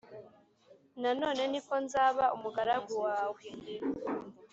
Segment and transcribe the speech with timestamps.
[1.01, 3.41] na none ni ko nzaba umugaragu wawe.’